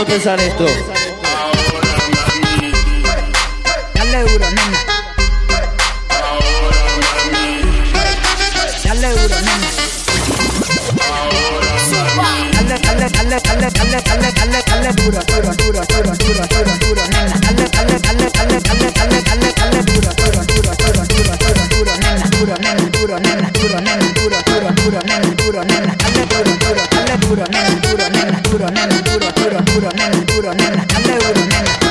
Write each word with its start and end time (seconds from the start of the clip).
Vamos 0.00 0.12
a 0.12 0.14
empezar 0.14 0.40
esto. 0.40 0.64
Dale 3.94 4.22
duro, 4.22 4.46
nena. 4.50 4.78
Dale 8.82 9.08
duro, 9.10 9.40
nena. 9.40 9.70
Dale, 12.50 12.78
dale, 12.80 13.10
dale, 13.10 13.40
dale, 13.40 13.70
dale, 13.70 14.02
dale, 14.02 14.32
dale, 14.32 14.62
dale 14.66 14.92
duro, 14.94 15.20
duro, 15.22 15.54
duro, 15.54 15.84
duro, 15.84 16.09
duro, 30.86 31.44
nena. 31.46 31.80
Dale 31.80 31.89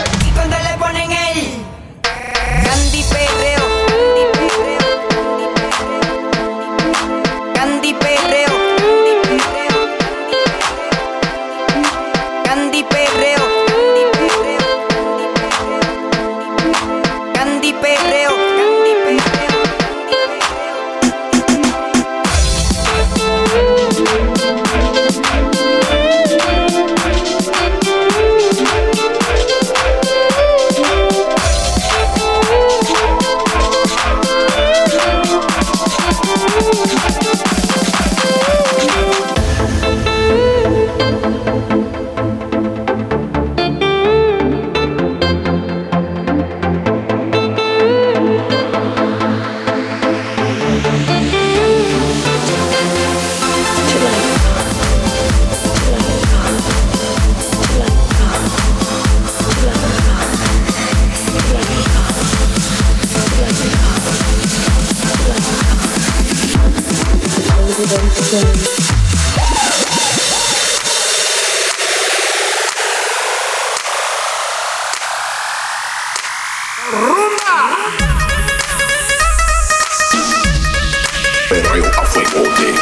Perreo 81.50 81.86
a 81.98 82.06
fuegote. 82.06 82.73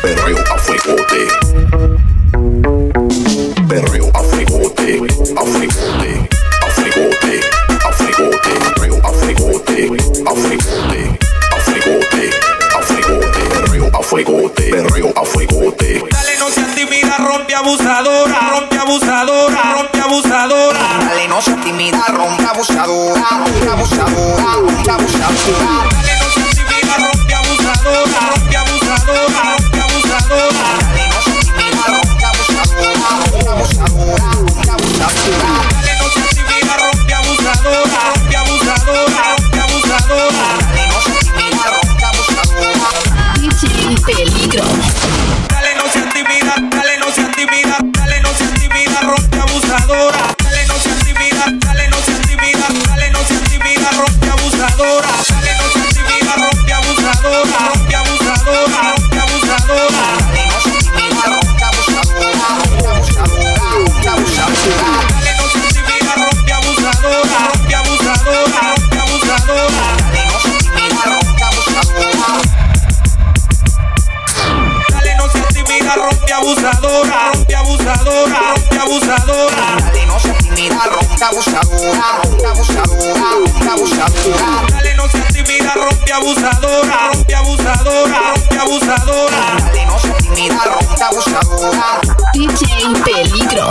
Perreo 0.00 0.38
a 0.38 0.58
fuegote. 0.58 1.20
Perreo 3.68 4.10
a 4.14 4.22
fuegote. 4.22 4.90
A 5.31 5.31
no 21.42 21.56
seas 21.56 21.64
tímida, 21.64 22.04
rompe 22.08 22.44
abusadora, 22.44 23.26
rompe 23.30 23.68
abusadora, 23.68 24.44
rompe 24.60 24.90
abusadora. 24.90 25.90
Dale, 25.90 26.14
no 26.20 26.26
tímida, 26.54 26.94
rompe 27.02 27.34
abusadora, 27.34 28.20
rompe 28.30 28.56
abusadora, 28.56 29.42
rompe 29.50 29.80
abusadora. 29.80 30.66
Dale, 30.78 31.04
no 31.08 31.18
tímida, 31.42 31.84
rompe 31.88 32.24
abusadora, 32.30 33.08
rompe 33.18 33.48
abusadora, 33.50 34.28
rompe 34.38 34.70
abusadora. 34.70 35.50
Dale, 35.82 35.92
no 35.98 36.06
tímida, 36.30 36.74
rompe 36.78 37.12
abusadora, 37.14 38.00
rompe 38.14 38.36
abusadora, 38.36 39.22
rompe 39.34 39.58
abusadora. 39.60 40.46
Dale, 40.62 40.82
no 40.86 40.98
seas 41.02 41.26
tímida, 41.26 41.66
rompe 41.74 42.04
abusadora. 42.04 42.88
Peligro. 44.06 44.32
Dale, 44.32 44.41
rompe 82.22 82.46
abusadora, 82.46 83.24
rompe 83.38 83.68
abusadora. 83.68 84.66
Dale, 84.70 84.94
no 84.94 85.08
seas 85.08 85.32
tímida, 85.32 85.74
rompe 85.74 86.12
abusadora, 86.12 87.10
rompe 87.12 87.34
abusadora, 87.34 88.18
rompe 88.34 88.58
abusadora. 88.58 89.42
Dale, 89.58 89.86
no 89.86 89.98
seas 89.98 90.16
tímida, 90.18 90.64
rompe 90.64 91.02
abusadora. 91.02 92.00
DJ 92.34 92.62
Peligro. 93.04 93.70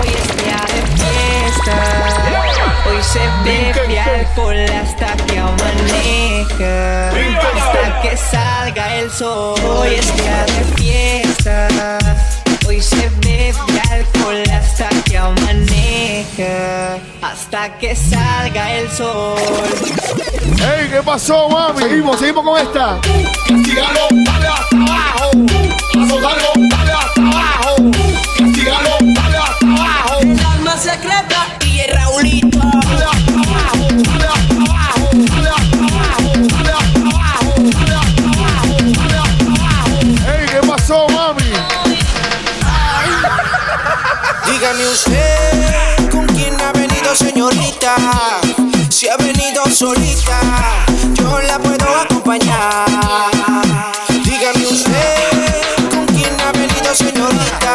Hoy 0.00 0.08
es 0.08 0.28
día 0.36 0.60
de 0.72 0.80
fiesta. 0.96 1.76
Hoy 2.86 3.02
se 3.02 3.20
bebe 3.44 4.00
alcohol 4.00 4.66
hasta 4.82 5.16
que 5.26 5.38
amanezca. 5.38 7.10
Hasta 7.10 8.00
que 8.02 8.16
salga 8.16 8.96
el 8.96 9.10
sol. 9.10 9.58
Hoy 9.64 9.94
es 9.94 10.16
día 10.16 10.44
de 10.44 10.64
fiesta. 10.76 11.68
Hoy 12.66 12.80
se 12.82 13.08
bebe 13.20 13.52
alcohol 13.90 14.42
hasta 14.52 14.88
que 15.04 15.18
amanezca. 15.18 15.67
Hasta 17.22 17.78
que 17.78 17.96
salga 17.96 18.72
el 18.74 18.90
sol. 18.90 19.36
¡Ey! 20.60 20.88
¿Qué 20.88 21.02
pasó, 21.02 21.48
mami? 21.48 21.82
Seguimos, 21.82 22.18
seguimos 22.20 22.44
con 22.44 22.58
esta. 22.60 23.00
Castigalo, 23.48 24.06
dale 24.10 24.46
hasta 24.46 24.76
abajo. 24.76 25.30
Azotalo, 26.00 26.52
dale 26.70 26.92
hasta 26.92 27.20
abajo. 27.22 27.76
Castigalo, 28.38 28.96
dale 29.00 29.36
hasta 29.36 29.66
abajo. 29.66 30.20
El 30.20 30.40
alma 30.40 30.76
secreta 30.76 31.46
y 31.64 31.80
el 31.80 31.96
Raulito. 31.96 32.60
Si 48.88 49.08
ha 49.08 49.16
venido 49.16 49.64
solita, 49.70 50.40
yo 51.14 51.40
la 51.40 51.58
puedo 51.58 51.86
acompañar. 51.96 52.86
Dígame 54.24 54.66
usted 54.66 55.90
con 55.90 56.06
quién 56.06 56.34
ha 56.40 56.52
venido 56.52 56.94
señorita. 56.94 57.74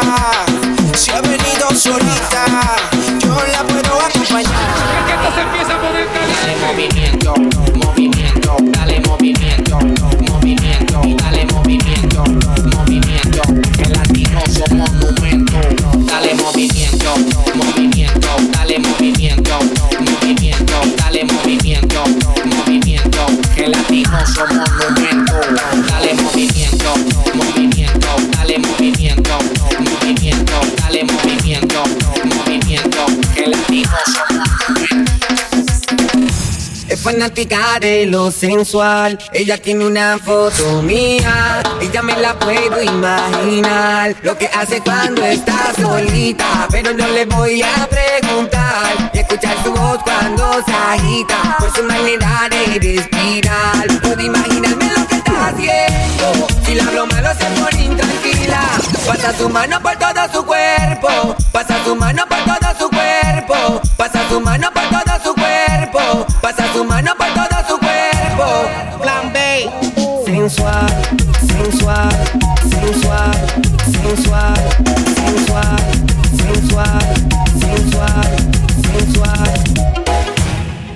Si 0.96 1.12
ha 1.12 1.22
venido 1.22 1.70
solita, 1.74 2.46
yo 3.20 3.36
la 3.52 3.64
puedo 3.64 4.02
acompañar. 4.02 4.74
Dale 6.14 6.56
movimiento, 6.66 7.34
movimiento, 7.76 8.33
somos 24.26 24.70
movimiento, 24.72 25.34
dale 25.90 26.14
movimiento, 26.16 26.94
movimiento, 27.34 28.08
dale 28.38 28.60
movimiento, 28.60 29.38
no 29.58 29.92
movimiento, 29.92 30.54
dale 30.82 31.04
movimiento, 31.04 31.84
no 32.02 32.36
movimiento, 32.36 33.06
que 33.36 33.48
latinos 33.48 34.02
somos 34.06 34.54
es 36.94 37.02
fanática 37.02 37.80
de 37.80 38.06
lo 38.06 38.30
sensual, 38.30 39.18
ella 39.34 39.58
tiene 39.58 39.86
una 39.86 40.20
foto 40.20 40.82
mía 40.84 41.64
y 41.82 41.90
ya 41.90 42.04
me 42.04 42.16
la 42.18 42.38
puedo 42.38 42.84
imaginar. 42.84 44.16
Lo 44.22 44.38
que 44.38 44.46
hace 44.48 44.80
cuando 44.82 45.26
está 45.26 45.74
solita, 45.76 46.68
pero 46.70 46.94
no 46.94 47.08
le 47.08 47.26
voy 47.26 47.64
a 47.64 47.88
preguntar. 47.88 49.12
Y 49.12 49.20
escuchar 49.20 49.56
su 49.64 49.72
voz 49.74 50.04
cuando 50.04 50.64
se 50.66 50.72
agita 50.72 51.58
por 51.58 51.74
su 51.74 51.84
manera 51.84 52.48
de 52.52 52.80
respirar. 52.80 53.73
Pasa 59.08 59.34
su 59.38 59.50
mano 59.50 59.80
por 59.82 59.96
todo 59.98 60.22
su 60.34 60.46
cuerpo. 60.46 61.36
Pasa 61.52 61.84
su 61.84 61.96
mano 61.96 62.24
por 62.28 62.40
todo 62.46 62.74
su 62.80 62.90
cuerpo. 62.90 63.82
Pasa 63.98 64.22
su 64.30 64.40
mano 64.40 64.70
por 64.74 64.84
todo 64.84 65.24
su 65.24 65.34
cuerpo. 65.36 66.26
Pasa 66.42 66.66
su 66.74 66.84
mano 66.86 67.12
por 67.18 67.28
todo 67.28 67.68
su 67.68 67.78
cuerpo. 67.80 69.02
Plan 69.02 69.32
B. 69.34 69.70
Sensual, 70.26 70.88
sensual, 71.48 72.10
sensual, 72.70 73.32
sensual, 73.92 74.56
sensual, 75.16 75.78
sensual, 76.38 77.00
sensual, 77.60 78.38
sensual. 78.82 79.64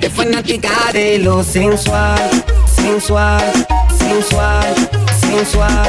Es 0.01 0.13
fanática 0.13 0.69
de 0.94 1.19
lo 1.19 1.44
sensual, 1.44 2.19
sensual, 2.65 3.44
sensual, 4.00 4.75
sensual, 5.19 5.88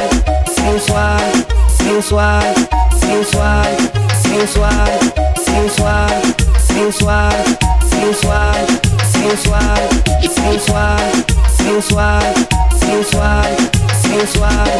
sensual, 0.55 0.55
sensual, 0.55 1.45
sensual, 1.79 2.53
sensual, 2.99 3.77
sensual, 4.21 4.99
sensual, 5.45 6.21
sensual, 6.67 7.45
sensual, 7.89 8.67
sensual, 9.11 11.09
sensual, 11.57 12.33
sensual, 12.79 13.57
sensual. 14.01 14.79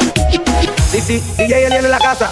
Sí, 0.92 1.02
sí, 1.02 1.24
DJ 1.38 1.66
Eliel 1.66 1.86
en 1.86 1.92
la 1.92 2.00
casa. 2.00 2.30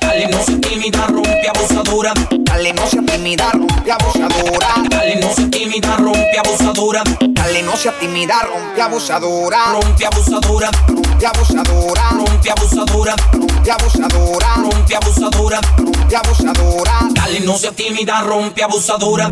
Dale, 0.00 0.26
no 0.28 0.42
se 0.42 0.56
tímida, 0.56 1.06
rompe 1.06 1.48
abusadora. 1.54 2.12
Dale, 2.40 2.72
no 2.72 2.86
sea 2.86 3.02
tímida, 3.02 3.50
rompe 3.52 3.92
abusadora. 3.92 4.68
Dale, 4.88 5.16
no 5.16 5.34
se 5.34 5.46
tímida, 5.48 5.96
rompe 5.96 6.38
abusadora. 6.38 7.02
Dale, 7.28 7.62
no 7.62 7.76
sea 7.76 7.92
tímida, 7.98 8.40
rompe 8.42 8.80
abusadora. 8.82 9.58
Rompe 9.72 10.06
abusadora. 10.06 10.70
Rompe 11.18 11.26
abusadora. 11.26 12.10
Rompe 12.12 12.50
abusadora. 12.50 13.14
Rompe 13.32 13.70
abusadora. 13.72 14.54
Rompe 14.56 14.94
abusadora. 14.94 15.60
Rompe 15.76 16.16
abusadora. 16.16 17.08
Dale, 17.10 17.40
no 17.40 17.58
sea 17.58 17.72
tímida, 17.72 18.20
rompe 18.22 18.62
abusadora. 18.62 19.28